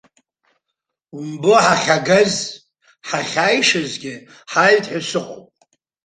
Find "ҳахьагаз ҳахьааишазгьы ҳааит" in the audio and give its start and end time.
1.65-4.85